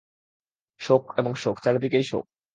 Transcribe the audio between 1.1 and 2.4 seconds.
এবং শোক, চারদিকেই শোক।